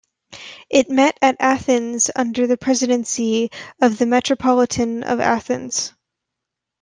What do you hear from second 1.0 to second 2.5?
at Athens under